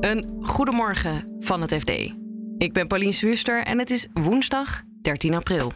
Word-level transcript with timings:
Een 0.00 0.38
goedemorgen 0.42 1.36
van 1.40 1.60
het 1.60 1.74
FD. 1.74 1.90
Ik 2.58 2.72
ben 2.72 2.86
Pauline 2.86 3.12
Swuster 3.12 3.62
en 3.62 3.78
het 3.78 3.90
is 3.90 4.06
woensdag 4.12 4.82
13 5.02 5.34
april. 5.34 5.72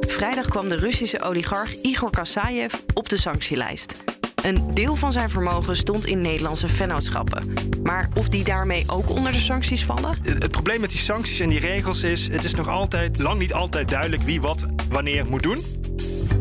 Vrijdag 0.00 0.48
kwam 0.48 0.68
de 0.68 0.76
Russische 0.76 1.20
oligarch 1.20 1.80
Igor 1.82 2.10
Kassayev 2.10 2.74
op 2.94 3.08
de 3.08 3.16
sanctielijst. 3.16 3.96
Een 4.42 4.74
deel 4.74 4.96
van 4.96 5.12
zijn 5.12 5.30
vermogen 5.30 5.76
stond 5.76 6.06
in 6.06 6.20
Nederlandse 6.20 6.68
vennootschappen. 6.68 7.52
Maar 7.82 8.08
of 8.14 8.28
die 8.28 8.44
daarmee 8.44 8.84
ook 8.86 9.10
onder 9.10 9.32
de 9.32 9.38
sancties 9.38 9.84
vallen? 9.84 10.16
Het 10.22 10.50
probleem 10.50 10.80
met 10.80 10.90
die 10.90 11.00
sancties 11.00 11.40
en 11.40 11.48
die 11.48 11.60
regels 11.60 12.02
is: 12.02 12.28
het 12.28 12.44
is 12.44 12.54
nog 12.54 12.68
altijd, 12.68 13.18
lang 13.18 13.38
niet 13.38 13.52
altijd 13.52 13.88
duidelijk 13.88 14.22
wie 14.22 14.40
wat 14.40 14.64
wanneer 14.88 15.26
moet 15.26 15.42
doen. 15.42 15.77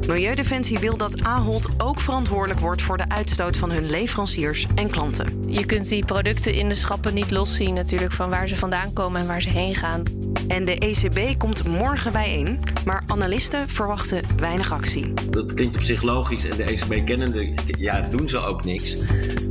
Milieudefensie 0.08 0.80
wil 0.80 0.98
dat 0.98 1.24
Ahold 1.24 1.68
ook 1.78 2.00
verantwoordelijk 2.00 2.60
wordt 2.60 2.82
voor 2.82 2.98
de 2.98 3.10
uitstoot 3.10 3.58
van 3.58 3.72
hun 3.72 3.90
leveranciers 3.90 4.66
en 4.76 4.90
klanten. 4.90 5.44
Je 5.52 5.66
kunt 5.66 5.90
die 5.90 6.06
producten 6.06 6.54
in 6.54 6.70
de 6.70 6.76
schappen 6.76 7.14
niet 7.14 7.32
loszien 7.32 7.74
natuurlijk 7.74 8.12
van 8.12 8.30
waar 8.30 8.48
ze 8.48 8.56
vandaan 8.56 8.94
komen 8.94 9.22
en 9.22 9.28
waar 9.28 9.42
ze 9.42 9.50
heen 9.50 9.76
gaan. 9.76 10.04
En 10.48 10.66
de 10.66 10.78
ECB 10.78 11.38
komt 11.38 11.64
morgen 11.64 12.12
bijeen, 12.12 12.60
maar 12.86 13.04
analisten 13.08 13.70
verwachten 13.70 14.22
weinig 14.38 14.72
actie. 14.72 15.14
Dat 15.30 15.54
klinkt 15.54 15.76
op 15.76 15.84
zich 15.84 16.02
logisch 16.02 16.48
en 16.50 16.58
de 16.58 16.64
ECB 16.64 17.06
kennende, 17.06 17.54
ja, 17.78 18.02
doen 18.02 18.30
ze 18.30 18.38
ook 18.38 18.64
niks. 18.64 18.98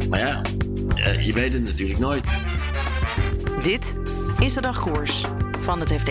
Maar 0.09 0.19
ja, 0.21 0.41
eh, 0.95 1.21
je 1.21 1.33
weet 1.33 1.53
het 1.53 1.65
natuurlijk 1.65 1.99
nooit. 1.99 2.25
Dit 3.63 3.95
is 4.39 4.55
de 4.55 4.61
dagkoers 4.61 5.25
van 5.59 5.81
het 5.81 5.93
FD. 5.93 6.11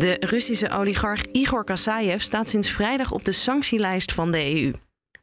De 0.00 0.16
Russische 0.20 0.70
oligarch 0.70 1.22
Igor 1.32 1.64
Kassayev 1.64 2.20
staat 2.20 2.50
sinds 2.50 2.70
vrijdag 2.70 3.12
op 3.12 3.24
de 3.24 3.32
sanctielijst 3.32 4.12
van 4.12 4.30
de 4.30 4.54
EU. 4.54 4.72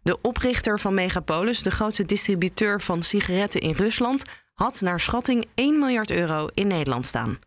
De 0.03 0.21
oprichter 0.21 0.79
van 0.79 0.93
Megapolis, 0.93 1.63
de 1.63 1.71
grootste 1.71 2.05
distributeur 2.05 2.81
van 2.81 3.03
sigaretten 3.03 3.61
in 3.61 3.71
Rusland, 3.71 4.23
had 4.53 4.81
naar 4.81 4.99
schatting 4.99 5.45
1 5.55 5.79
miljard 5.79 6.11
euro 6.11 6.47
in 6.53 6.67
Nederland 6.67 7.05
staan. 7.05 7.39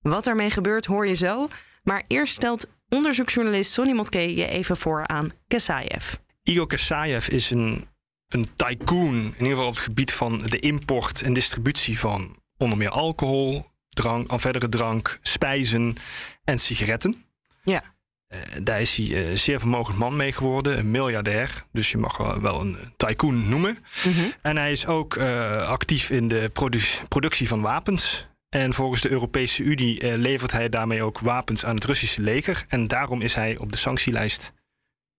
Wat 0.00 0.24
daarmee 0.24 0.50
gebeurt 0.50 0.84
hoor 0.84 1.06
je 1.06 1.14
zo, 1.14 1.48
maar 1.82 2.04
eerst 2.08 2.34
stelt 2.34 2.66
onderzoeksjournalist 2.88 3.72
Sonny 3.72 3.92
Motke 3.92 4.34
je 4.34 4.48
even 4.48 4.76
voor 4.76 5.06
aan 5.06 5.32
Kassayev. 5.48 6.14
Igor 6.42 6.66
Kassayev 6.66 7.28
is 7.28 7.50
een, 7.50 7.88
een 8.28 8.46
tycoon, 8.56 9.14
in 9.14 9.32
ieder 9.32 9.48
geval 9.48 9.66
op 9.66 9.74
het 9.74 9.84
gebied 9.84 10.12
van 10.12 10.38
de 10.38 10.58
import 10.58 11.22
en 11.22 11.32
distributie 11.32 11.98
van 11.98 12.36
onder 12.56 12.78
meer 12.78 12.90
alcohol, 12.90 13.72
drank, 13.94 14.28
al 14.30 14.38
verdere 14.38 14.68
drank, 14.68 15.18
spijzen 15.22 15.96
en 16.44 16.58
sigaretten. 16.58 17.24
Ja. 17.64 17.82
Uh, 18.28 18.40
daar 18.62 18.80
is 18.80 18.96
hij 18.96 19.30
een 19.30 19.38
zeer 19.38 19.58
vermogend 19.58 19.98
man 19.98 20.16
mee 20.16 20.32
geworden, 20.32 20.78
een 20.78 20.90
miljardair. 20.90 21.64
Dus 21.72 21.90
je 21.90 21.98
mag 21.98 22.16
wel, 22.16 22.40
wel 22.40 22.60
een 22.60 22.76
tycoon 22.96 23.48
noemen. 23.48 23.78
Mhm. 24.04 24.24
En 24.42 24.56
hij 24.56 24.72
is 24.72 24.86
ook 24.86 25.18
actief 25.18 26.10
in 26.10 26.28
de 26.28 26.50
produ 26.52 26.80
productie 27.08 27.48
van 27.48 27.60
wapens. 27.60 28.26
En 28.48 28.74
volgens 28.74 29.00
de 29.00 29.10
Europese 29.10 29.62
Unie 29.62 30.18
levert 30.18 30.52
hij 30.52 30.68
daarmee 30.68 31.02
ook 31.02 31.18
wapens 31.18 31.64
aan 31.64 31.74
het 31.74 31.84
Russische 31.84 32.20
leger. 32.20 32.64
En 32.68 32.86
daarom 32.86 33.20
is 33.20 33.34
hij 33.34 33.58
op 33.58 33.72
de 33.72 33.78
sanctielijst 33.78 34.52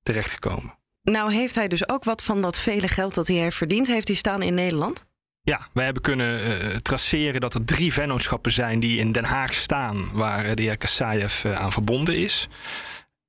terechtgekomen. 0.04 0.78
Nou 1.02 1.34
heeft 1.34 1.56
hij 1.56 1.68
dus 1.68 1.90
ook 1.90 2.04
wat 2.04 2.24
van 2.24 2.42
dat 2.42 2.60
vele 2.60 2.88
geld 2.88 3.14
dat 3.14 3.28
hij 3.28 3.38
heeft 3.38 3.56
verdiend, 3.56 3.88
heeft 3.88 4.08
hij 4.08 4.16
staan 4.16 4.42
in 4.42 4.54
Nederland? 4.54 5.06
Ja, 5.46 5.68
wij 5.74 5.86
hebben 5.86 6.04
kunnen 6.04 6.64
uh, 6.64 6.76
traceren 6.76 7.42
dat 7.42 7.54
er 7.54 7.66
drie 7.66 7.94
vennootschappen 7.94 8.52
zijn 8.52 8.80
die 8.80 9.00
in 9.00 9.12
Den 9.12 9.24
Haag 9.24 9.54
staan, 9.54 10.12
waar 10.12 10.46
uh, 10.46 10.52
de 10.54 10.62
heer 10.62 10.78
Kassayev 10.78 11.44
uh, 11.44 11.60
aan 11.60 11.72
verbonden 11.72 12.18
is. 12.18 12.48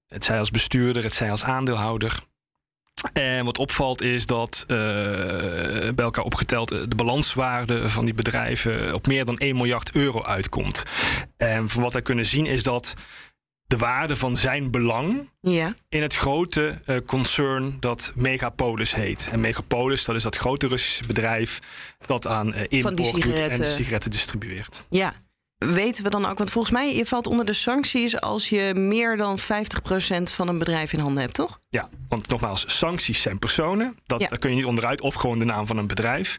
Het 0.06 0.24
zij 0.24 0.38
als 0.38 0.50
bestuurder, 0.50 1.02
het 1.02 1.14
zij 1.14 1.30
als 1.30 1.44
aandeelhouder. 1.44 2.20
En 3.12 3.44
wat 3.44 3.58
opvalt 3.58 4.02
is 4.02 4.26
dat 4.26 4.64
bij 4.66 5.94
elkaar 5.96 6.24
opgeteld 6.24 6.68
de 6.68 6.96
balanswaarde 6.96 7.88
van 7.88 8.04
die 8.04 8.14
bedrijven 8.14 8.94
op 8.94 9.06
meer 9.06 9.24
dan 9.24 9.38
1 9.38 9.56
miljard 9.56 9.92
euro 9.92 10.24
uitkomt. 10.24 10.82
En 11.36 11.68
wat 11.80 11.92
wij 11.92 12.02
kunnen 12.02 12.26
zien 12.26 12.46
is 12.46 12.62
dat 12.62 12.94
de 13.66 13.76
waarde 13.76 14.16
van 14.16 14.36
zijn 14.36 14.70
belang 14.70 15.30
ja. 15.40 15.74
in 15.88 16.02
het 16.02 16.14
grote 16.14 16.80
uh, 16.86 16.96
concern 17.06 17.76
dat 17.80 18.12
Megapolis 18.14 18.94
heet. 18.94 19.28
En 19.32 19.40
Megapolis, 19.40 20.04
dat 20.04 20.16
is 20.16 20.22
dat 20.22 20.36
grote 20.36 20.66
Russische 20.66 21.06
bedrijf 21.06 21.60
dat 22.06 22.26
aan 22.26 22.54
uh, 22.54 22.60
import 22.68 22.96
doet 22.96 23.38
en 23.38 23.64
sigaretten 23.64 24.10
distribueert. 24.10 24.84
Ja. 24.90 25.12
Weten 25.58 26.04
we 26.04 26.10
dan 26.10 26.26
ook, 26.26 26.38
want 26.38 26.50
volgens 26.50 26.72
mij 26.72 26.96
je 26.96 27.06
valt 27.06 27.26
onder 27.26 27.46
de 27.46 27.52
sancties 27.52 28.20
als 28.20 28.48
je 28.48 28.74
meer 28.74 29.16
dan 29.16 29.38
50% 29.38 29.42
van 30.22 30.48
een 30.48 30.58
bedrijf 30.58 30.92
in 30.92 30.98
handen 30.98 31.22
hebt, 31.22 31.34
toch? 31.34 31.60
Ja, 31.68 31.88
want 32.08 32.28
nogmaals, 32.28 32.64
sancties 32.78 33.22
zijn 33.22 33.38
personen. 33.38 33.96
Dat, 34.06 34.20
Ja. 34.20 34.28
Daar 34.28 34.38
kun 34.38 34.50
je 34.50 34.56
niet 34.56 34.64
onderuit, 34.64 35.00
of 35.00 35.14
gewoon 35.14 35.38
de 35.38 35.44
naam 35.44 35.66
van 35.66 35.76
een 35.76 35.86
bedrijf. 35.86 36.38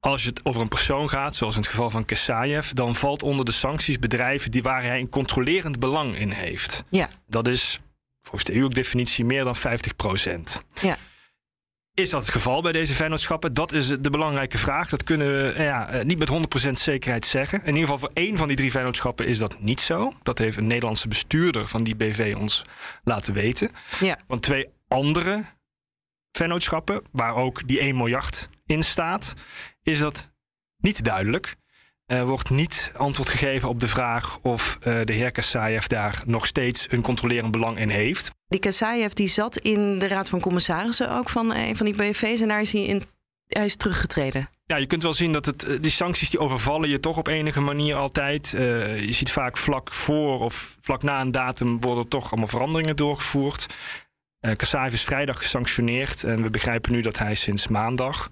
Als 0.00 0.24
het 0.24 0.44
over 0.44 0.60
een 0.60 0.68
persoon 0.68 1.08
gaat, 1.08 1.34
zoals 1.34 1.54
in 1.54 1.60
het 1.60 1.70
geval 1.70 1.90
van 1.90 2.04
Kesayev, 2.04 2.70
dan 2.70 2.94
valt 2.94 3.22
onder 3.22 3.44
de 3.44 3.52
sancties 3.52 3.98
bedrijven 3.98 4.50
die 4.50 4.62
waar 4.62 4.82
hij 4.82 5.00
een 5.00 5.08
controlerend 5.08 5.78
belang 5.78 6.16
in 6.16 6.30
heeft. 6.30 6.84
Ja. 6.88 7.08
Dat 7.26 7.48
is 7.48 7.80
volgens 8.22 8.44
de 8.44 8.54
EU-definitie 8.54 9.24
meer 9.24 9.44
dan 9.44 9.56
50 9.56 9.96
procent. 9.96 10.62
Ja. 10.80 10.96
Is 11.94 12.10
dat 12.10 12.20
het 12.20 12.30
geval 12.30 12.62
bij 12.62 12.72
deze 12.72 12.94
vennootschappen? 12.94 13.54
Dat 13.54 13.72
is 13.72 13.88
de 13.88 14.10
belangrijke 14.10 14.58
vraag. 14.58 14.88
Dat 14.88 15.04
kunnen 15.04 15.26
we 15.26 15.52
eh, 15.52 15.64
ja, 15.64 15.88
eh, 15.88 16.04
niet 16.04 16.18
met 16.18 16.68
100% 16.68 16.70
zekerheid 16.70 17.26
zeggen. 17.26 17.60
In 17.60 17.66
ieder 17.66 17.80
geval 17.80 17.98
voor 17.98 18.10
één 18.12 18.36
van 18.36 18.48
die 18.48 18.56
drie 18.56 18.70
vennootschappen 18.70 19.26
is 19.26 19.38
dat 19.38 19.60
niet 19.60 19.80
zo. 19.80 20.12
Dat 20.22 20.38
heeft 20.38 20.56
een 20.56 20.66
Nederlandse 20.66 21.08
bestuurder 21.08 21.68
van 21.68 21.84
die 21.84 21.96
BV 21.96 22.34
ons 22.38 22.64
laten 23.04 23.34
weten. 23.34 23.70
Ja. 24.00 24.18
Want 24.26 24.42
twee 24.42 24.68
andere 24.88 25.42
vennootschappen, 26.32 27.02
waar 27.12 27.34
ook 27.34 27.68
die 27.68 27.80
1 27.80 27.96
miljard 27.96 28.48
in 28.70 28.82
staat, 28.82 29.34
is 29.82 29.98
dat 29.98 30.30
niet 30.76 31.04
duidelijk. 31.04 31.54
Er 32.06 32.26
wordt 32.26 32.50
niet 32.50 32.92
antwoord 32.96 33.28
gegeven 33.28 33.68
op 33.68 33.80
de 33.80 33.88
vraag 33.88 34.38
of 34.42 34.78
uh, 34.80 35.00
de 35.04 35.12
heer 35.12 35.30
Kassayev 35.30 35.86
daar 35.86 36.22
nog 36.26 36.46
steeds 36.46 36.86
een 36.90 37.02
controlerend 37.02 37.50
belang 37.50 37.78
in 37.78 37.88
heeft. 37.88 38.30
Die 38.48 38.60
Kassayev 38.60 39.12
die 39.12 39.28
zat 39.28 39.56
in 39.56 39.98
de 39.98 40.08
Raad 40.08 40.28
van 40.28 40.40
Commissarissen 40.40 41.10
ook 41.10 41.28
van 41.28 41.54
een 41.54 41.76
van 41.76 41.86
die 41.86 41.94
BV's 41.94 42.40
en 42.40 42.48
daar 42.48 42.60
is 42.60 42.72
hij, 42.72 42.82
in, 42.82 43.02
hij 43.46 43.64
is 43.64 43.76
teruggetreden. 43.76 44.48
Ja, 44.64 44.76
je 44.76 44.86
kunt 44.86 45.02
wel 45.02 45.12
zien 45.12 45.32
dat 45.32 45.46
het, 45.46 45.78
die 45.80 45.90
sancties 45.90 46.30
die 46.30 46.40
overvallen 46.40 46.88
je 46.88 47.00
toch 47.00 47.16
op 47.16 47.26
enige 47.26 47.60
manier 47.60 47.94
altijd. 47.94 48.52
Uh, 48.52 49.00
je 49.00 49.12
ziet 49.12 49.30
vaak 49.30 49.56
vlak 49.56 49.92
voor 49.92 50.40
of 50.40 50.78
vlak 50.80 51.02
na 51.02 51.20
een 51.20 51.30
datum 51.30 51.80
worden 51.80 52.08
toch 52.08 52.30
allemaal 52.30 52.48
veranderingen 52.48 52.96
doorgevoerd. 52.96 53.66
Uh, 54.40 54.92
is 54.92 55.02
vrijdag 55.02 55.36
gesanctioneerd 55.36 56.24
en 56.24 56.42
we 56.42 56.50
begrijpen 56.50 56.92
nu 56.92 57.00
dat 57.00 57.18
hij 57.18 57.34
sinds 57.34 57.68
maandag 57.68 58.30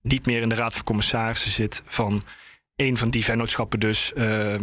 niet 0.00 0.26
meer 0.26 0.40
in 0.40 0.48
de 0.48 0.54
Raad 0.54 0.74
van 0.74 0.84
Commissarissen 0.84 1.50
zit 1.50 1.82
van 1.86 2.22
een 2.76 2.96
van 2.96 3.10
die 3.10 3.24
vennootschappen 3.24 3.80
dus 3.80 4.12
uh, 4.16 4.56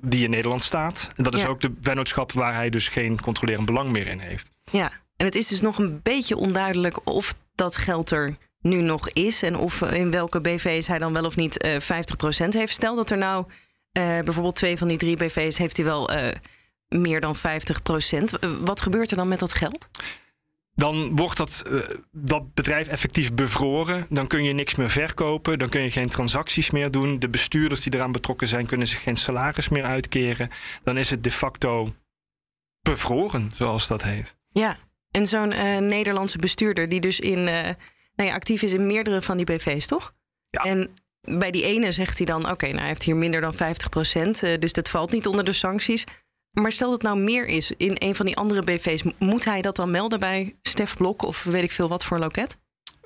die 0.00 0.24
in 0.24 0.30
Nederland 0.30 0.62
staat. 0.62 1.10
En 1.16 1.24
dat 1.24 1.34
is 1.34 1.42
Ja. 1.42 1.48
ook 1.48 1.60
de 1.60 1.72
vennootschap 1.80 2.32
waar 2.32 2.54
hij 2.54 2.70
dus 2.70 2.88
geen 2.88 3.20
controlerend 3.20 3.66
belang 3.66 3.88
meer 3.88 4.06
in 4.06 4.18
heeft. 4.18 4.50
Ja, 4.70 4.92
en 5.16 5.26
het 5.26 5.34
is 5.34 5.46
dus 5.46 5.60
nog 5.60 5.78
een 5.78 6.00
beetje 6.02 6.36
onduidelijk 6.36 7.06
of 7.06 7.34
dat 7.54 7.76
geld 7.76 8.10
er 8.10 8.36
nu 8.60 8.80
nog 8.80 9.10
is 9.10 9.42
en 9.42 9.56
of 9.56 9.80
in 9.82 10.10
welke 10.10 10.40
BV's 10.40 10.86
hij 10.86 10.98
dan 10.98 11.12
wel 11.12 11.24
of 11.24 11.36
niet 11.36 11.58
eh 11.58 11.80
50% 12.44 12.48
heeft. 12.48 12.72
Stel 12.72 12.94
dat 12.96 13.10
er 13.10 13.18
nou 13.18 13.46
eh, 13.92 14.02
bijvoorbeeld 14.02 14.56
twee 14.56 14.78
van 14.78 14.88
die 14.88 14.98
drie 14.98 15.16
BV's 15.16 15.58
heeft 15.58 15.76
hij 15.76 15.86
wel 15.86 16.10
meer 16.88 17.20
dan 17.20 17.36
50%. 17.36 17.40
Eh, 18.40 18.50
wat 18.60 18.80
gebeurt 18.80 19.10
er 19.10 19.16
dan 19.16 19.28
met 19.28 19.38
dat 19.38 19.52
geld? 19.54 19.88
Dan 20.74 21.16
wordt 21.16 21.36
dat, 21.36 21.64
uh, 21.70 21.80
dat 22.12 22.54
bedrijf 22.54 22.88
effectief 22.88 23.34
bevroren. 23.34 24.06
Dan 24.08 24.26
kun 24.26 24.44
je 24.44 24.52
niks 24.52 24.74
meer 24.74 24.90
verkopen. 24.90 25.58
Dan 25.58 25.68
kun 25.68 25.82
je 25.82 25.90
geen 25.90 26.08
transacties 26.08 26.70
meer 26.70 26.90
doen. 26.90 27.18
De 27.18 27.28
bestuurders 27.28 27.80
die 27.80 27.94
eraan 27.94 28.12
betrokken 28.12 28.48
zijn, 28.48 28.66
kunnen 28.66 28.86
zich 28.86 29.02
geen 29.02 29.16
salaris 29.16 29.68
meer 29.68 29.84
uitkeren. 29.84 30.50
Dan 30.82 30.98
is 30.98 31.10
het 31.10 31.24
de 31.24 31.30
facto 31.30 31.94
bevroren, 32.80 33.52
zoals 33.54 33.86
dat 33.86 34.02
heet. 34.02 34.36
Ja, 34.52 34.76
en 35.10 35.26
zo'n 35.26 35.52
eh, 35.52 35.78
Nederlandse 35.78 36.38
bestuurder 36.38 36.88
die 36.88 37.00
dus 37.00 37.20
in, 37.20 37.48
eh, 37.48 37.62
nou 38.16 38.28
ja, 38.28 38.34
actief 38.34 38.62
is 38.62 38.72
in 38.72 38.86
meerdere 38.86 39.22
van 39.22 39.36
die 39.36 39.46
BV's, 39.46 39.86
toch? 39.86 40.12
Ja. 40.50 40.62
En 40.62 40.94
bij 41.20 41.50
die 41.50 41.64
ene 41.64 41.92
zegt 41.92 42.16
hij 42.16 42.26
dan: 42.26 42.50
oké, 42.50 42.66
nou 42.66 42.78
hij 42.78 42.88
heeft 42.88 43.02
hier 43.02 43.16
minder 43.16 43.40
dan 43.40 43.54
50%, 43.54 44.42
eh, 44.42 44.58
dus 44.58 44.72
dat 44.72 44.88
valt 44.88 45.10
niet 45.10 45.26
onder 45.26 45.44
de 45.44 45.52
sancties. 45.52 46.04
Maar 46.54 46.72
stel 46.72 46.90
dat 46.90 47.02
het 47.02 47.06
nou 47.06 47.18
meer 47.18 47.46
is 47.46 47.72
in 47.76 47.96
een 47.98 48.14
van 48.14 48.26
die 48.26 48.36
andere 48.36 48.62
BV's, 48.62 49.02
moet 49.18 49.44
hij 49.44 49.62
dat 49.62 49.76
dan 49.76 49.90
melden 49.90 50.20
bij 50.20 50.54
Stef 50.62 50.96
Blok 50.96 51.22
of 51.22 51.44
weet 51.44 51.62
ik 51.62 51.70
veel 51.70 51.88
wat 51.88 52.04
voor 52.04 52.18
loket? 52.18 52.56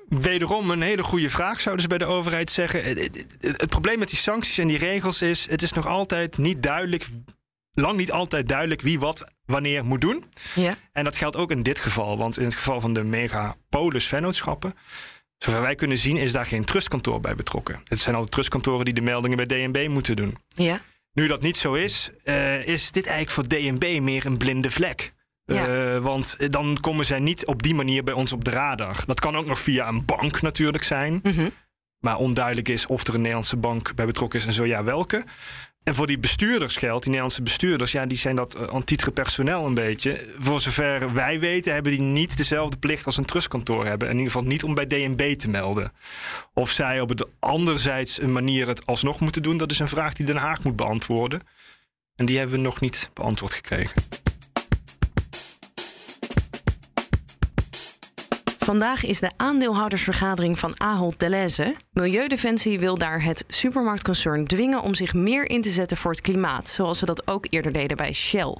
Wederom 0.09 0.69
een 0.69 0.81
hele 0.81 1.03
goede 1.03 1.29
vraag, 1.29 1.61
zouden 1.61 1.83
ze 1.83 1.89
bij 1.89 1.97
de 1.97 2.05
overheid 2.05 2.51
zeggen. 2.51 2.83
Het, 2.83 2.99
het, 2.99 3.25
het, 3.39 3.61
het 3.61 3.69
probleem 3.69 3.99
met 3.99 4.09
die 4.09 4.17
sancties 4.17 4.57
en 4.57 4.67
die 4.67 4.77
regels 4.77 5.21
is: 5.21 5.47
het 5.49 5.61
is 5.61 5.73
nog 5.73 5.87
altijd 5.87 6.37
niet 6.37 6.63
duidelijk, 6.63 7.07
lang 7.73 7.97
niet 7.97 8.11
altijd 8.11 8.47
duidelijk 8.47 8.81
wie 8.81 8.99
wat 8.99 9.31
wanneer 9.45 9.85
moet 9.85 10.01
doen. 10.01 10.23
Ja. 10.55 10.75
En 10.91 11.03
dat 11.03 11.17
geldt 11.17 11.35
ook 11.35 11.51
in 11.51 11.63
dit 11.63 11.79
geval, 11.79 12.17
want 12.17 12.37
in 12.37 12.43
het 12.43 12.55
geval 12.55 12.81
van 12.81 12.93
de 12.93 13.03
megapolis-vennootschappen. 13.03 14.73
Zover 15.37 15.61
wij 15.61 15.75
kunnen 15.75 15.97
zien, 15.97 16.17
is 16.17 16.31
daar 16.31 16.45
geen 16.45 16.65
trustkantoor 16.65 17.19
bij 17.19 17.35
betrokken. 17.35 17.81
Het 17.83 17.99
zijn 17.99 18.15
al 18.15 18.21
de 18.21 18.29
trustkantoren 18.29 18.85
die 18.85 18.93
de 18.93 19.01
meldingen 19.01 19.37
bij 19.37 19.45
DNB 19.45 19.87
moeten 19.89 20.15
doen. 20.15 20.37
Ja. 20.47 20.81
Nu 21.19 21.27
dat 21.27 21.41
niet 21.41 21.57
zo 21.57 21.73
is, 21.73 22.09
uh, 22.23 22.67
is 22.67 22.91
dit 22.91 23.05
eigenlijk 23.05 23.35
voor 23.35 23.47
DNB 23.47 23.99
meer 24.01 24.25
een 24.25 24.37
blinde 24.37 24.71
vlek. 24.71 25.13
Uh, 25.45 25.97
want 25.97 26.51
dan 26.51 26.77
komen 26.81 27.05
zij 27.05 27.19
niet 27.19 27.45
op 27.45 27.63
die 27.63 27.75
manier 27.75 28.03
bij 28.03 28.13
ons 28.13 28.33
op 28.33 28.43
de 28.43 28.51
radar. 28.51 29.03
Dat 29.05 29.19
kan 29.19 29.37
ook 29.37 29.45
nog 29.45 29.59
via 29.59 29.87
een 29.87 30.05
bank 30.05 30.41
natuurlijk 30.41 30.83
zijn. 30.83 31.19
Mhm. 31.23 31.49
Maar 31.99 32.17
onduidelijk 32.17 32.69
is 32.69 32.85
of 32.85 33.07
er 33.07 33.13
een 33.13 33.19
Nederlandse 33.19 33.57
bank 33.57 33.95
bij 33.95 34.05
betrokken 34.05 34.39
is 34.39 34.45
en 34.45 34.53
zo 34.53 34.65
ja, 34.65 34.83
welke. 34.83 35.23
En 35.83 35.95
voor 35.95 36.07
die 36.07 36.19
bestuurders 36.19 36.75
geldt, 36.75 37.03
die 37.03 37.11
Nederlandse 37.11 37.41
bestuurders, 37.41 37.91
ja, 37.91 38.05
die 38.05 38.17
zijn 38.17 38.35
dat 38.35 38.57
uh, 38.57 38.63
aan 38.63 38.83
titre 38.83 39.11
personeel 39.11 39.65
een 39.65 39.73
beetje. 39.73 40.25
Voor 40.37 40.61
zover 40.61 41.13
wij 41.13 41.39
weten, 41.39 41.73
hebben 41.73 41.91
die 41.91 42.01
niet 42.01 42.37
dezelfde 42.37 42.77
plicht 42.77 43.05
als 43.05 43.17
een 43.17 43.25
trustkantoor 43.25 43.85
hebben. 43.85 44.07
In 44.09 44.17
ieder 44.17 44.31
geval 44.31 44.47
niet 44.47 44.63
om 44.63 44.73
bij 44.73 44.87
DNB 44.87 45.35
te 45.35 45.49
melden. 45.49 45.91
Of 46.53 46.71
zij 46.71 47.01
op 47.01 47.09
het 47.09 47.25
anderzijds 47.39 48.21
een 48.21 48.31
manier 48.31 48.67
het 48.67 48.85
alsnog 48.85 49.19
moeten 49.19 49.41
doen, 49.41 49.57
dat 49.57 49.71
is 49.71 49.79
een 49.79 49.87
vraag 49.87 50.13
die 50.13 50.25
Den 50.25 50.37
Haag 50.37 50.63
moet 50.63 50.75
beantwoorden. 50.75 51.41
En 52.15 52.25
die 52.25 52.37
hebben 52.37 52.55
we 52.55 52.61
nog 52.61 52.79
niet 52.79 53.09
beantwoord 53.13 53.53
gekregen. 53.53 54.01
Vandaag 58.69 59.05
is 59.05 59.19
de 59.19 59.31
aandeelhoudersvergadering 59.37 60.59
van 60.59 60.79
Ahold 60.79 61.19
Delhaize. 61.19 61.75
Milieudefensie 61.91 62.79
wil 62.79 62.97
daar 62.97 63.23
het 63.23 63.43
supermarktconcern 63.47 64.45
dwingen 64.45 64.81
om 64.81 64.95
zich 64.95 65.13
meer 65.13 65.49
in 65.49 65.61
te 65.61 65.69
zetten 65.69 65.97
voor 65.97 66.11
het 66.11 66.21
klimaat, 66.21 66.67
zoals 66.67 66.97
ze 66.97 67.05
dat 67.05 67.27
ook 67.27 67.45
eerder 67.49 67.71
deden 67.71 67.97
bij 67.97 68.13
Shell. 68.13 68.55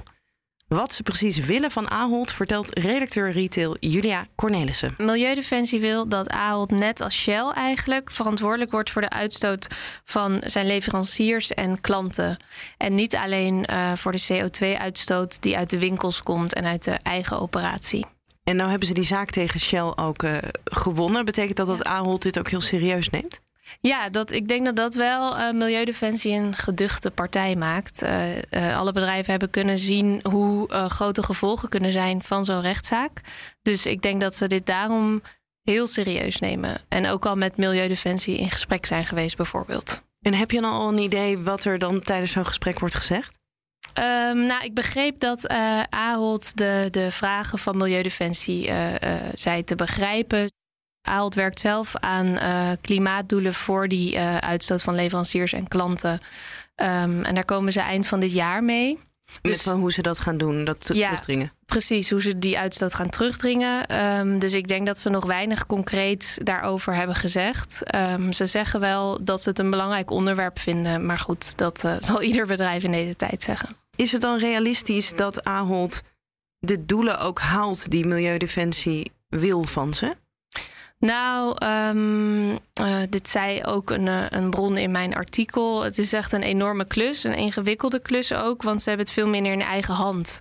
Wat 0.68 0.94
ze 0.94 1.04
precies 1.04 1.38
willen 1.38 1.72
van 1.72 1.90
Ahold 1.90 2.34
vertelt 2.34 2.80
redacteur 2.80 3.32
retail 3.32 3.78
Julia 3.80 4.26
Cornelissen. 4.36 4.94
Milieudefensie 4.98 5.80
wil 5.80 6.08
dat 6.08 6.30
Ahold 6.30 6.72
net 6.72 7.02
als 7.02 7.16
Shell 7.16 7.52
eigenlijk 7.54 8.12
verantwoordelijk 8.12 8.72
wordt 8.72 8.92
voor 8.92 9.02
de 9.02 9.10
uitstoot 9.10 9.68
van 10.04 10.42
zijn 10.46 10.68
leveranciers 10.68 11.54
en 11.54 11.82
klanten. 11.82 12.38
En 12.78 12.96
niet 12.96 13.16
alleen 13.16 13.66
uh, 13.70 13.94
voor 13.96 14.12
de 14.12 14.26
CO2-uitstoot 14.32 15.42
die 15.42 15.58
uit 15.58 15.70
de 15.70 15.80
winkels 15.80 16.24
komt 16.24 16.54
en 16.54 16.66
uit 16.66 16.84
de 16.84 16.98
eigen 17.04 17.40
operatie. 17.40 18.06
En 18.50 18.56
nou 18.56 18.70
hebben 18.70 18.88
ze 18.88 18.94
die 18.94 19.04
zaak 19.04 19.30
tegen 19.30 19.60
Shell 19.60 19.92
ook 19.96 20.24
uh, 20.24 20.38
gewonnen. 20.64 21.26
Betekent 21.26 21.58
dat 21.58 21.68
dat 21.68 21.84
Ahold 21.84 22.22
dit 22.22 22.40
ook 22.40 22.50
heel 22.50 22.62
serieus 22.62 23.10
neemt? 23.10 23.42
Ja, 23.82 24.10
dat, 24.10 24.32
ik 24.32 24.48
denk 24.48 24.66
dat 24.66 24.76
dat 24.76 24.94
wel 24.94 25.38
uh, 25.38 25.52
Milieudefensie 25.52 26.34
een 26.34 26.56
geduchte 26.56 27.12
partij 27.12 27.56
maakt. 27.56 28.04
Uh, 28.04 28.36
uh, 28.36 28.78
alle 28.78 28.92
bedrijven 28.92 29.32
hebben 29.32 29.50
kunnen 29.50 29.78
zien 29.78 30.20
hoe 30.30 30.70
grote 30.88 31.24
gevolgen 31.24 31.70
kunnen 31.70 31.92
zijn 31.92 32.22
van 32.22 32.46
zo'n 32.46 32.62
rechtszaak. 32.62 33.22
Dus 33.62 33.86
ik 33.86 34.02
denk 34.02 34.22
dat 34.22 34.36
ze 34.36 34.48
dit 34.48 34.66
daarom 34.66 35.22
heel 35.64 35.88
serieus 35.88 36.40
nemen. 36.40 36.82
En 36.88 37.08
ook 37.08 37.26
al 37.26 37.36
met 37.36 37.58
Milieudefensie 37.58 38.38
in 38.38 38.50
gesprek 38.52 38.86
zijn 38.86 39.06
geweest, 39.06 39.38
bijvoorbeeld. 39.38 40.02
En 40.22 40.34
heb 40.34 40.52
je 40.52 40.62
dan 40.62 40.72
al 40.72 40.90
een 40.90 40.98
idee 40.98 41.38
wat 41.38 41.66
er 41.66 41.80
dan 41.80 42.02
tijdens 42.02 42.32
zo'n 42.32 42.46
gesprek 42.46 42.80
wordt 42.80 42.96
gezegd? 42.96 43.40
Um, 43.94 44.44
nou, 44.44 44.64
ik 44.64 44.74
begreep 44.74 45.20
dat 45.20 45.52
uh, 45.52 45.82
Ahold 45.90 46.58
de, 46.58 46.88
de 46.92 47.12
vragen 47.12 47.60
van 47.60 47.78
Milieudefensie 47.78 48.68
uh, 48.68 48.76
zei 49.34 49.64
te 49.64 49.76
begrijpen. 49.76 50.52
Ahold 51.08 51.36
werkt 51.36 51.60
zelf 51.60 51.96
aan 51.96 52.38
klimaatdoelen 52.82 53.54
voor 53.54 53.88
die 53.88 54.20
uitstoot 54.20 54.82
van 54.82 54.96
leveranciers 54.96 55.54
en 55.54 55.68
klanten. 55.68 56.20
Um, 56.76 57.24
en 57.24 57.36
daar 57.36 57.46
komen 57.46 57.72
ze 57.72 57.80
eind 57.80 58.08
van 58.08 58.20
dit 58.20 58.34
jaar 58.34 58.64
mee. 58.64 59.00
Met 59.42 59.52
dus, 59.52 59.66
hoe 59.66 59.92
ze 59.92 60.02
dat 60.02 60.20
gaan 60.20 60.38
doen, 60.38 60.64
dat 60.64 60.90
ja, 60.94 61.08
terugdringen. 61.08 61.52
Precies, 61.66 62.10
hoe 62.10 62.22
ze 62.22 62.40
die 62.40 62.58
uitstoot 62.58 62.94
gaan 62.94 63.10
terugdringen. 63.10 63.98
Um, 64.18 64.40
dus 64.40 64.54
ik 64.54 64.68
denk 64.68 64.86
dat 64.86 64.98
ze 64.98 65.10
nog 65.10 65.26
weinig 65.26 65.66
concreet 65.66 66.40
daarover 66.44 66.96
hebben 66.96 67.16
gezegd. 67.16 67.82
Um, 67.96 68.34
ze 68.34 68.46
zeggen 68.46 68.80
wel 68.80 69.24
dat 69.24 69.42
ze 69.42 69.50
het 69.50 69.60
een 69.60 69.70
belangrijk 69.70 70.12
onderwerp 70.12 70.60
vinden. 70.60 71.06
Maar 71.06 71.20
goed, 71.20 71.58
dat 71.58 71.84
uh, 71.86 71.96
zal 72.10 72.22
ieder 72.22 72.48
bedrijf 72.48 72.84
in 72.84 72.92
deze 72.92 73.16
tijd 73.16 73.44
zeggen. 73.44 73.70
Is 73.96 74.12
het 74.12 74.22
dan 74.22 74.38
realistisch 74.38 75.14
dat 75.16 75.44
Ahold 75.44 76.02
de 76.60 76.86
doelen 76.86 77.20
ook 77.20 77.40
haalt 77.40 77.90
die 77.90 78.06
Milieudefensie 78.06 79.12
wil 79.28 79.64
van 79.64 79.94
ze? 79.94 80.16
Nou, 81.00 81.56
um, 81.66 82.50
uh, 82.52 82.58
dit 83.10 83.30
zei 83.30 83.64
ook 83.64 83.90
een, 83.90 84.36
een 84.38 84.50
bron 84.50 84.78
in 84.78 84.92
mijn 84.92 85.16
artikel. 85.16 85.84
Het 85.84 85.98
is 85.98 86.14
echt 86.14 86.32
een 86.32 86.44
enorme 86.44 86.86
klus, 86.86 87.24
een 87.24 87.36
ingewikkelde 87.36 88.00
klus 88.00 88.34
ook, 88.34 88.64
want 88.64 88.82
ze 88.82 88.90
hebben 88.90 89.06
het 89.06 89.16
veel 89.16 89.28
minder 89.28 89.52
in 89.52 89.62
eigen 89.62 89.94
hand 89.94 90.40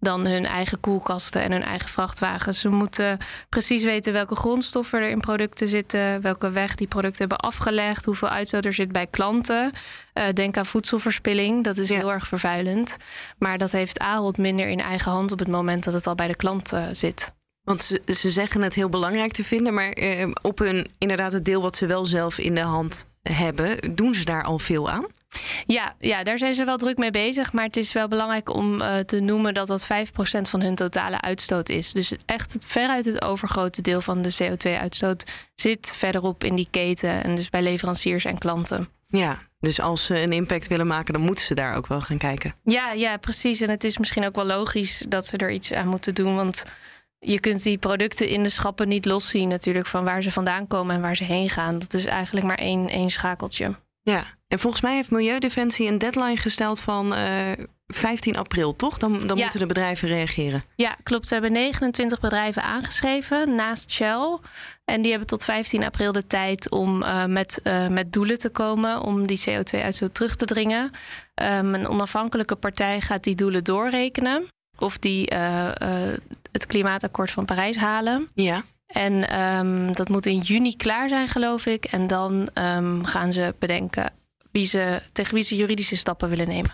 dan 0.00 0.26
hun 0.26 0.46
eigen 0.46 0.80
koelkasten 0.80 1.42
en 1.42 1.52
hun 1.52 1.62
eigen 1.62 1.88
vrachtwagens. 1.88 2.60
Ze 2.60 2.68
moeten 2.68 3.18
precies 3.48 3.82
weten 3.82 4.12
welke 4.12 4.34
grondstoffen 4.34 5.00
er 5.00 5.10
in 5.10 5.20
producten 5.20 5.68
zitten, 5.68 6.20
welke 6.20 6.50
weg 6.50 6.74
die 6.74 6.86
producten 6.86 7.28
hebben 7.28 7.48
afgelegd, 7.48 8.04
hoeveel 8.04 8.28
uitstoot 8.28 8.64
er 8.64 8.72
zit 8.72 8.92
bij 8.92 9.06
klanten. 9.06 9.72
Uh, 10.14 10.24
denk 10.34 10.56
aan 10.56 10.66
voedselverspilling, 10.66 11.64
dat 11.64 11.76
is 11.76 11.88
ja. 11.88 11.96
heel 11.96 12.12
erg 12.12 12.26
vervuilend. 12.26 12.96
Maar 13.38 13.58
dat 13.58 13.72
heeft 13.72 13.98
Ahold 13.98 14.38
minder 14.38 14.68
in 14.68 14.80
eigen 14.80 15.12
hand 15.12 15.32
op 15.32 15.38
het 15.38 15.48
moment 15.48 15.84
dat 15.84 15.94
het 15.94 16.06
al 16.06 16.14
bij 16.14 16.28
de 16.28 16.36
klant 16.36 16.72
zit. 16.92 17.32
Want 17.70 17.82
ze, 17.82 18.02
ze, 18.14 18.30
zeggen 18.30 18.62
het 18.62 18.74
heel 18.74 18.88
belangrijk 18.88 19.32
te 19.32 19.44
vinden, 19.44 19.74
maar 19.74 19.90
eh, 19.90 20.28
op 20.42 20.58
hun 20.58 20.86
inderdaad 20.98 21.32
het 21.32 21.44
deel 21.44 21.62
wat 21.62 21.76
ze 21.76 21.86
wel 21.86 22.04
zelf 22.04 22.38
in 22.38 22.54
de 22.54 22.60
hand 22.60 23.06
hebben, 23.22 23.94
doen 23.94 24.14
ze 24.14 24.24
daar 24.24 24.44
al 24.44 24.58
veel 24.58 24.90
aan? 24.90 25.06
Ja, 25.66 25.94
ja, 25.98 26.22
daar 26.22 26.38
zijn 26.38 26.54
ze 26.54 26.64
wel 26.64 26.76
druk 26.76 26.98
mee 26.98 27.10
bezig. 27.10 27.52
Maar 27.52 27.64
het 27.64 27.76
is 27.76 27.92
wel 27.92 28.08
belangrijk 28.08 28.54
om 28.54 28.80
uh, 28.80 28.98
te 28.98 29.20
noemen 29.20 29.54
dat 29.54 29.66
dat 29.66 29.84
5% 29.84 29.86
van 30.40 30.60
hun 30.60 30.74
totale 30.74 31.20
uitstoot 31.20 31.68
is. 31.68 31.92
Dus 31.92 32.12
echt 32.26 32.52
het, 32.52 32.64
veruit 32.66 33.04
het 33.04 33.24
overgrote 33.24 33.82
deel 33.82 34.00
van 34.00 34.22
de 34.22 34.34
CO2-uitstoot 34.42 35.24
zit 35.54 35.92
verderop 35.96 36.44
in 36.44 36.54
die 36.54 36.68
keten. 36.70 37.24
En 37.24 37.34
dus 37.34 37.50
bij 37.50 37.62
leveranciers 37.62 38.24
en 38.24 38.38
klanten. 38.38 38.88
Ja, 39.06 39.38
dus 39.60 39.80
als 39.80 40.04
ze 40.04 40.20
een 40.20 40.32
impact 40.32 40.68
willen 40.68 40.86
maken, 40.86 41.12
dan 41.12 41.22
moeten 41.22 41.44
ze 41.44 41.54
daar 41.54 41.76
ook 41.76 41.86
wel 41.86 42.00
gaan 42.00 42.18
kijken. 42.18 42.54
Ja, 42.64 42.92
ja, 42.92 43.16
precies. 43.16 43.60
En 43.60 43.70
het 43.70 43.84
is 43.84 43.98
misschien 43.98 44.24
ook 44.24 44.34
wel 44.34 44.46
logisch 44.46 45.04
dat 45.08 45.26
ze 45.26 45.36
er 45.36 45.50
iets 45.50 45.72
aan 45.72 45.88
moeten 45.88 46.14
doen. 46.14 46.36
Want 46.36 46.64
je 47.20 47.40
kunt 47.40 47.62
die 47.62 47.78
producten 47.78 48.28
in 48.28 48.42
de 48.42 48.48
schappen 48.48 48.88
niet 48.88 49.04
loszien 49.04 49.48
natuurlijk 49.48 49.86
van 49.86 50.04
waar 50.04 50.22
ze 50.22 50.30
vandaan 50.30 50.66
komen 50.66 50.94
en 50.94 51.00
waar 51.00 51.16
ze 51.16 51.24
heen 51.24 51.48
gaan. 51.48 51.78
Dat 51.78 51.94
is 51.94 52.04
eigenlijk 52.04 52.46
maar 52.46 52.58
één, 52.58 52.88
één 52.88 53.10
schakeltje. 53.10 53.74
Ja, 54.02 54.24
en 54.48 54.58
volgens 54.58 54.82
mij 54.82 54.94
heeft 54.94 55.10
Milieudefensie 55.10 55.88
een 55.88 55.98
deadline 55.98 56.36
gesteld 56.36 56.80
van 56.80 57.14
uh, 57.14 57.52
15 57.86 58.36
april, 58.36 58.76
toch? 58.76 58.98
Dan, 58.98 59.26
dan 59.26 59.36
ja. 59.36 59.42
moeten 59.42 59.60
de 59.60 59.66
bedrijven 59.66 60.08
reageren. 60.08 60.62
Ja, 60.74 60.96
klopt. 61.02 61.28
Ze 61.28 61.32
hebben 61.32 61.52
29 61.52 62.20
bedrijven 62.20 62.62
aangeschreven 62.62 63.54
naast 63.54 63.90
Shell. 63.90 64.38
En 64.84 65.02
die 65.02 65.10
hebben 65.10 65.28
tot 65.28 65.44
15 65.44 65.84
april 65.84 66.12
de 66.12 66.26
tijd 66.26 66.70
om 66.70 67.02
uh, 67.02 67.24
met, 67.24 67.60
uh, 67.64 67.88
met 67.88 68.12
doelen 68.12 68.38
te 68.38 68.48
komen 68.48 69.00
om 69.00 69.26
die 69.26 69.42
CO2-uitstoot 69.48 70.14
terug 70.14 70.34
te 70.34 70.44
dringen. 70.44 70.90
Um, 71.42 71.74
een 71.74 71.88
onafhankelijke 71.88 72.56
partij 72.56 73.00
gaat 73.00 73.24
die 73.24 73.34
doelen 73.34 73.64
doorrekenen. 73.64 74.46
Of 74.78 74.98
die 74.98 75.28
het 76.52 76.66
klimaatakkoord 76.66 77.30
van 77.30 77.44
Parijs 77.44 77.76
halen. 77.76 78.28
Ja. 78.34 78.62
En 78.86 79.40
um, 79.40 79.92
dat 79.94 80.08
moet 80.08 80.26
in 80.26 80.38
juni 80.38 80.76
klaar 80.76 81.08
zijn, 81.08 81.28
geloof 81.28 81.66
ik. 81.66 81.84
En 81.84 82.06
dan 82.06 82.48
um, 82.54 83.04
gaan 83.04 83.32
ze 83.32 83.54
bedenken 83.58 84.12
wie 84.50 84.64
ze, 84.64 85.02
tegen 85.12 85.34
wie 85.34 85.44
ze 85.44 85.56
juridische 85.56 85.96
stappen 85.96 86.28
willen 86.28 86.48
nemen. 86.48 86.70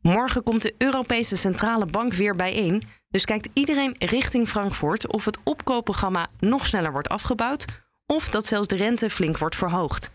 Morgen 0.00 0.42
komt 0.42 0.62
de 0.62 0.74
Europese 0.78 1.36
Centrale 1.36 1.86
Bank 1.86 2.12
weer 2.12 2.36
bijeen. 2.36 2.82
Dus 3.08 3.24
kijkt 3.24 3.48
iedereen 3.52 3.94
richting 3.98 4.48
Frankfurt 4.48 5.06
of 5.06 5.24
het 5.24 5.38
opkoopprogramma 5.44 6.28
nog 6.38 6.66
sneller 6.66 6.92
wordt 6.92 7.08
afgebouwd 7.08 7.64
of 8.06 8.28
dat 8.28 8.46
zelfs 8.46 8.68
de 8.68 8.76
rente 8.76 9.10
flink 9.10 9.38
wordt 9.38 9.56
verhoogd. 9.56 10.10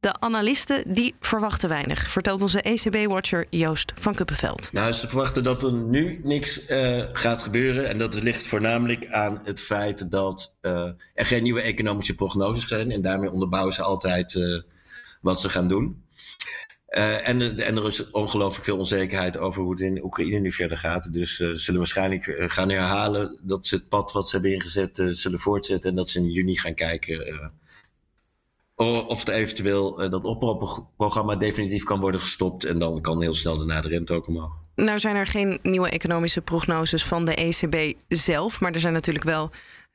De 0.00 0.20
analisten 0.20 0.94
die 0.94 1.14
verwachten 1.20 1.68
weinig, 1.68 2.10
vertelt 2.10 2.42
onze 2.42 2.62
ECB-watcher 2.62 3.46
Joost 3.50 3.92
van 3.94 4.14
Kuppenveld. 4.14 4.72
Nou, 4.72 4.92
ze 4.92 5.08
verwachten 5.08 5.42
dat 5.42 5.62
er 5.62 5.72
nu 5.72 6.20
niks 6.22 6.68
uh, 6.68 7.04
gaat 7.12 7.42
gebeuren. 7.42 7.88
En 7.88 7.98
dat 7.98 8.22
ligt 8.22 8.46
voornamelijk 8.46 9.06
aan 9.06 9.40
het 9.44 9.60
feit 9.60 10.10
dat 10.10 10.54
uh, 10.62 10.90
er 11.14 11.26
geen 11.26 11.42
nieuwe 11.42 11.60
economische 11.60 12.14
prognoses 12.14 12.68
zijn. 12.68 12.90
En 12.90 13.02
daarmee 13.02 13.30
onderbouwen 13.30 13.74
ze 13.74 13.82
altijd 13.82 14.34
uh, 14.34 14.60
wat 15.20 15.40
ze 15.40 15.48
gaan 15.48 15.68
doen. 15.68 16.04
en, 16.86 17.58
en, 17.58 17.76
er 17.76 17.86
is 17.86 18.10
ongelooflijk 18.10 18.64
veel 18.64 18.78
onzekerheid 18.78 19.38
over 19.38 19.62
hoe 19.62 19.70
het 19.70 19.80
in 19.80 20.04
Oekraïne 20.04 20.38
nu 20.38 20.52
verder 20.52 20.78
gaat. 20.78 21.12
Dus 21.12 21.36
ze 21.36 21.56
zullen 21.56 21.80
waarschijnlijk 21.80 22.34
gaan 22.46 22.70
herhalen 22.70 23.40
dat 23.42 23.66
ze 23.66 23.74
het 23.74 23.88
pad 23.88 24.12
wat 24.12 24.28
ze 24.28 24.34
hebben 24.34 24.52
ingezet 24.52 25.02
zullen 25.12 25.40
voortzetten. 25.40 25.90
En 25.90 25.96
dat 25.96 26.10
ze 26.10 26.18
in 26.18 26.30
juni 26.30 26.58
gaan 26.58 26.74
kijken 26.74 27.50
of 28.86 29.26
er 29.26 29.34
eventueel 29.34 30.04
uh, 30.04 30.10
dat 30.10 30.24
oproepprogramma 30.24 31.36
definitief 31.36 31.82
kan 31.82 32.00
worden 32.00 32.20
gestopt. 32.20 32.64
En 32.64 32.78
dan 32.78 33.00
kan 33.00 33.22
heel 33.22 33.34
snel 33.34 33.58
de 33.58 33.80
rente 33.80 34.12
ook 34.12 34.26
omhoog. 34.26 34.52
Nou 34.74 34.98
zijn 34.98 35.16
er 35.16 35.26
geen 35.26 35.58
nieuwe 35.62 35.88
economische 35.88 36.40
prognoses 36.40 37.04
van 37.04 37.24
de 37.24 37.34
ECB 37.34 37.98
zelf. 38.08 38.60
Maar 38.60 38.72
er 38.72 38.80
zijn 38.80 38.92
natuurlijk 38.92 39.24
wel 39.24 39.50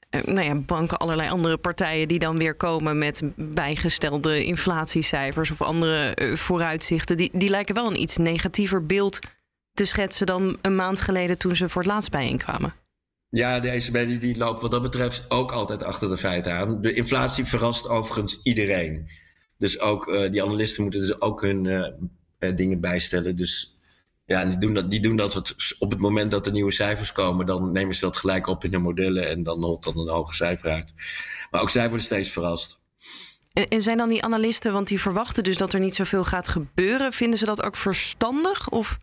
uh, 0.09 0.23
nou 0.23 0.45
ja, 0.45 0.55
banken, 0.55 0.97
allerlei 0.97 1.29
andere 1.29 1.57
partijen 1.57 2.07
die 2.07 2.19
dan 2.19 2.37
weer 2.37 2.55
komen 2.55 2.97
met 2.97 3.21
bijgestelde 3.35 4.45
inflatiecijfers 4.45 5.51
of 5.51 5.61
andere 5.61 6.17
uh, 6.21 6.35
vooruitzichten. 6.35 7.17
Die, 7.17 7.29
die 7.33 7.49
lijken 7.49 7.75
wel 7.75 7.87
een 7.87 8.01
iets 8.01 8.17
negatiever 8.17 8.85
beeld 8.85 9.19
te 9.73 9.85
schetsen 9.85 10.25
dan 10.25 10.57
een 10.61 10.75
maand 10.75 11.01
geleden 11.01 11.37
toen 11.37 11.55
ze 11.55 11.69
voor 11.69 11.81
het 11.81 11.91
laatst 11.91 12.11
bijeenkwamen. 12.11 12.73
Ja, 13.35 13.59
de 13.59 13.69
ECB 13.69 13.93
die, 13.93 14.17
die 14.17 14.37
loopt 14.37 14.61
wat 14.61 14.71
dat 14.71 14.81
betreft 14.81 15.25
ook 15.29 15.51
altijd 15.51 15.83
achter 15.83 16.09
de 16.09 16.17
feiten 16.17 16.53
aan. 16.53 16.81
De 16.81 16.93
inflatie 16.93 17.45
verrast 17.45 17.87
overigens 17.87 18.39
iedereen. 18.43 19.09
Dus 19.57 19.79
ook 19.79 20.07
uh, 20.07 20.31
die 20.31 20.43
analisten 20.43 20.81
moeten 20.81 21.01
dus 21.01 21.21
ook 21.21 21.41
hun 21.41 21.65
uh, 21.65 21.87
uh, 22.39 22.55
dingen 22.55 22.79
bijstellen. 22.79 23.35
Dus 23.35 23.77
Ja, 24.25 24.45
die 24.45 24.57
doen 24.57 24.73
dat, 24.73 24.91
die 24.91 25.01
doen 25.01 25.15
dat 25.15 25.33
het, 25.33 25.55
op 25.79 25.91
het 25.91 25.99
moment 25.99 26.31
dat 26.31 26.45
er 26.45 26.51
nieuwe 26.51 26.71
cijfers 26.71 27.11
komen, 27.11 27.45
dan 27.45 27.71
nemen 27.71 27.95
ze 27.95 28.05
dat 28.05 28.17
gelijk 28.17 28.47
op 28.47 28.63
in 28.63 28.71
de 28.71 28.77
modellen 28.77 29.27
en 29.27 29.43
dan 29.43 29.63
holt 29.63 29.83
dan 29.83 29.97
een 29.97 30.13
hoger 30.13 30.35
cijfer 30.35 30.69
uit. 30.69 30.93
Maar 31.51 31.61
ook 31.61 31.69
zij 31.69 31.87
worden 31.87 32.05
steeds 32.05 32.29
verrast. 32.29 32.79
En, 33.53 33.67
en 33.67 33.81
zijn 33.81 33.97
dan 33.97 34.09
die 34.09 34.23
analisten, 34.23 34.73
want 34.73 34.87
die 34.87 34.99
verwachten 34.99 35.43
dus 35.43 35.57
dat 35.57 35.73
er 35.73 35.79
niet 35.79 35.95
zoveel 35.95 36.23
gaat 36.23 36.47
gebeuren, 36.47 37.13
vinden 37.13 37.39
ze 37.39 37.45
dat 37.45 37.63
ook 37.63 37.75
verstandig? 37.75 38.69
Of? 38.69 38.99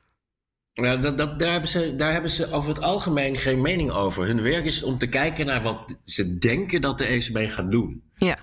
Ja, 0.72 0.96
dat, 0.96 1.18
dat, 1.18 1.38
daar, 1.38 1.50
hebben 1.50 1.68
ze, 1.68 1.94
daar 1.94 2.12
hebben 2.12 2.30
ze 2.30 2.52
over 2.52 2.68
het 2.68 2.80
algemeen 2.80 3.38
geen 3.38 3.60
mening 3.60 3.90
over. 3.90 4.26
Hun 4.26 4.42
werk 4.42 4.64
is 4.64 4.82
om 4.82 4.98
te 4.98 5.08
kijken 5.08 5.46
naar 5.46 5.62
wat 5.62 5.96
ze 6.04 6.38
denken 6.38 6.80
dat 6.80 6.98
de 6.98 7.04
ECB 7.04 7.50
gaat 7.50 7.70
doen. 7.70 8.02
Ja. 8.14 8.38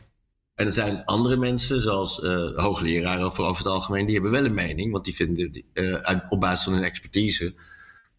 En 0.55 0.65
er 0.65 0.73
zijn 0.73 1.05
andere 1.05 1.37
mensen, 1.37 1.81
zoals 1.81 2.19
uh, 2.19 2.49
hoogleraren 2.55 3.25
over, 3.25 3.43
over 3.43 3.63
het 3.63 3.73
algemeen, 3.73 4.05
die 4.05 4.13
hebben 4.13 4.31
wel 4.31 4.45
een 4.45 4.53
mening. 4.53 4.91
Want 4.91 5.05
die 5.05 5.15
vinden 5.15 5.63
uh, 5.73 6.19
op 6.29 6.39
basis 6.39 6.63
van 6.63 6.73
hun 6.73 6.83
expertise 6.83 7.55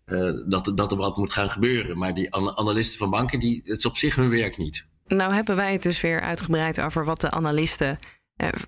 uh, 0.07 0.33
dat, 0.47 0.73
dat 0.75 0.91
er 0.91 0.97
wat 0.97 1.17
moet 1.17 1.33
gaan 1.33 1.51
gebeuren. 1.51 1.99
Maar 1.99 2.15
die 2.15 2.33
an 2.33 2.57
analisten 2.57 2.99
van 2.99 3.11
banken, 3.11 3.41
die, 3.41 3.63
het 3.65 3.79
is 3.79 3.87
op 3.87 3.97
zich 3.97 4.15
hun 4.15 4.31
werk 4.31 4.57
niet. 4.57 4.87
Nou 5.07 5.33
hebben 5.33 5.57
wij 5.57 5.73
het 5.73 5.83
dus 5.83 6.01
weer 6.01 6.21
uitgebreid 6.21 6.81
over 6.81 7.05
wat 7.05 7.21
de 7.21 7.31
analisten 7.31 7.99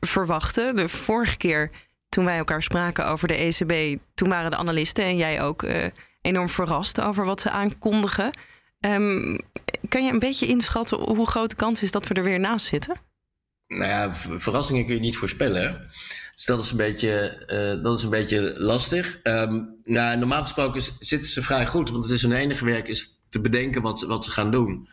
verwachten. 0.01 0.77
De 0.77 0.89
vorige 0.89 1.37
keer 1.37 1.71
toen 2.11 2.25
wij 2.25 2.39
elkaar 2.39 2.63
spraken 2.63 3.07
over 3.07 3.29
de 3.29 3.35
ECB, 3.35 4.01
toen 4.15 4.29
waren 4.29 4.51
de 4.51 4.57
analisten 4.57 5.05
en 5.05 5.17
jij 5.17 5.43
ook 5.43 5.65
enorm 6.23 6.49
verrast 6.49 7.01
over 7.01 7.25
wat 7.25 7.41
ze 7.41 7.51
aankondigen. 7.51 8.31
Um, 8.81 9.39
kan 9.89 10.05
je 10.05 10.13
een 10.13 10.19
beetje 10.19 10.47
inschatten 10.47 10.99
hoe 10.99 11.27
groot 11.27 11.51
de 11.51 11.57
kans 11.57 11.83
is 11.83 11.91
dat 11.91 12.07
we 12.07 12.15
er 12.15 12.23
weer 12.23 12.41
naast 12.41 12.67
zitten? 12.67 12.97
Nou 13.67 13.91
ja, 13.91 14.15
verrassingen 14.15 14.85
kun 14.85 14.95
je 14.95 15.01
niet 15.01 15.17
voorspellen. 15.17 15.91
Dus 16.35 16.45
dat 16.45 16.61
is 16.61 16.71
een 16.71 16.77
beetje, 16.77 17.45
uh, 17.77 17.83
dat 17.83 17.99
is 17.99 18.05
een 18.05 18.11
beetje 18.11 18.55
lastig. 18.59 19.21
Um, 19.23 19.81
nou, 19.85 20.19
normaal 20.19 20.43
gesproken 20.43 20.83
zitten 20.99 21.31
ze 21.31 21.43
vrij 21.43 21.67
goed, 21.67 21.91
want 21.91 22.05
het 22.05 22.13
is 22.13 22.23
hun 22.23 22.33
enige 22.33 22.65
werk 22.65 22.89
is 22.89 23.21
te 23.31 23.41
bedenken 23.41 23.83
wat, 23.83 24.03
wat 24.03 24.25
ze 24.25 24.31
gaan 24.31 24.51
doen. 24.51 24.89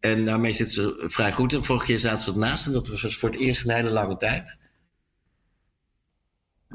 En 0.00 0.24
daarmee 0.24 0.52
zitten 0.52 0.74
ze 0.74 1.04
vrij 1.08 1.32
goed. 1.32 1.52
En 1.52 1.64
vorig 1.64 1.86
jaar 1.86 1.98
zaten 1.98 2.20
ze 2.20 2.32
ernaast 2.32 2.66
en 2.66 2.72
dat 2.72 2.88
was 2.88 3.00
dus 3.00 3.16
voor 3.16 3.28
het 3.28 3.38
eerst 3.38 3.64
een 3.64 3.74
hele 3.74 3.90
lange 3.90 4.16
tijd. 4.16 4.58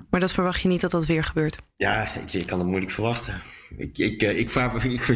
Maar 0.10 0.20
dat 0.20 0.32
verwacht 0.32 0.62
je 0.62 0.68
niet 0.68 0.82
dat 0.82 0.92
dat 0.92 1.06
weer 1.06 1.24
gebeurt? 1.24 1.58
Ja, 1.76 2.16
ik, 2.32 2.46
kan 2.46 2.60
het 2.60 2.68
moeilijk 2.68 2.92
verwachten. 2.92 3.42
Ik, 3.78 3.98
ik, 3.98 4.22
ik, 4.22 4.52
ik, 4.84 5.10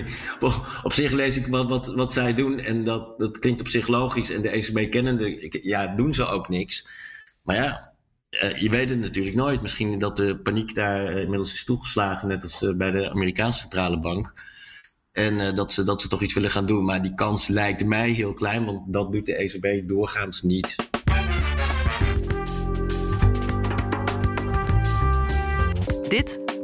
op 0.84 0.94
zich 0.94 1.12
lees 1.12 1.38
ik 1.38 1.48
wat, 1.48 1.70
wat, 1.70 1.88
wat 1.88 2.14
zij 2.14 2.36
doen 2.36 2.60
en 2.60 2.84
dat, 2.84 3.20
dat 3.20 3.40
klinkt 3.40 3.62
op 3.62 3.68
zich 3.68 3.88
logisch. 3.88 4.30
En 4.30 4.42
de 4.42 4.50
ECB 4.50 4.92
kennende, 4.92 5.60
ja, 5.64 5.96
doen 5.96 6.14
ze 6.14 6.26
ook 6.26 6.50
niks. 6.50 6.88
Maar 7.44 7.56
ja, 7.56 7.94
je 8.58 8.70
weet 8.70 8.90
het 8.90 9.00
natuurlijk 9.00 9.36
nooit. 9.36 9.62
Misschien 9.62 10.00
dat 10.00 10.16
de 10.16 10.38
paniek 10.38 10.76
daar 10.76 11.12
inmiddels 11.12 11.54
is 11.54 11.66
toegeslagen, 11.66 12.28
net 12.28 12.44
als 12.44 12.66
bij 12.76 12.92
de 12.92 13.10
Amerikaanse 13.10 13.60
centrale 13.60 14.00
bank. 14.00 14.34
En 15.12 15.56
dat, 15.56 15.74
ze, 15.74 15.84
dat 15.84 16.02
ze 16.02 16.08
toch 16.08 16.22
iets 16.22 16.34
willen 16.34 16.52
gaan 16.52 16.66
doen. 16.66 16.86
Maar 16.86 17.02
die 17.02 17.14
kans 17.14 17.48
lijkt 17.48 17.86
mij 17.86 18.10
heel 18.10 18.34
klein, 18.34 18.66
want 18.66 18.94
dat 18.94 19.12
doet 19.12 19.26
de 19.26 19.36
ECB 19.36 19.88
doorgaans 19.88 20.42
niet. 20.42 20.87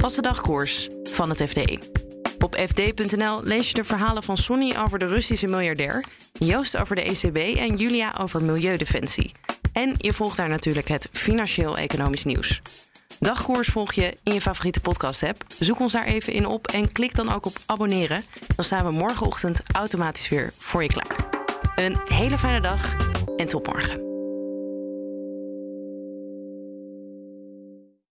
Was 0.03 0.15
de 0.15 0.21
dagkoers 0.21 0.89
van 1.03 1.29
het 1.29 1.43
FD. 1.49 1.87
Op 2.39 2.55
fd.nl 2.55 3.43
lees 3.43 3.67
je 3.67 3.73
de 3.73 3.83
verhalen 3.83 4.23
van 4.23 4.37
Sonny 4.37 4.75
over 4.77 4.99
de 4.99 5.07
Russische 5.07 5.47
miljardair, 5.47 6.03
Joost 6.33 6.77
over 6.77 6.95
de 6.95 7.01
ECB 7.01 7.57
en 7.57 7.75
Julia 7.75 8.15
over 8.19 8.43
milieudefensie. 8.43 9.31
En 9.73 9.93
je 9.97 10.13
volgt 10.13 10.37
daar 10.37 10.49
natuurlijk 10.49 10.87
het 10.87 11.09
financieel-economisch 11.11 12.23
nieuws. 12.23 12.61
Dagkoers 13.19 13.67
volg 13.67 13.93
je 13.93 14.17
in 14.23 14.33
je 14.33 14.41
favoriete 14.41 14.79
podcast-app. 14.79 15.45
Zoek 15.59 15.79
ons 15.79 15.91
daar 15.91 16.05
even 16.05 16.33
in 16.33 16.45
op 16.45 16.67
en 16.67 16.91
klik 16.91 17.15
dan 17.15 17.33
ook 17.33 17.45
op 17.45 17.57
abonneren. 17.65 18.23
Dan 18.55 18.65
staan 18.65 18.85
we 18.85 18.91
morgenochtend 18.91 19.61
automatisch 19.71 20.29
weer 20.29 20.53
voor 20.57 20.83
je 20.83 20.89
klaar. 20.89 21.15
Een 21.75 21.97
hele 22.05 22.37
fijne 22.37 22.61
dag 22.61 22.95
en 23.37 23.47
tot 23.47 23.65
morgen. 23.65 24.12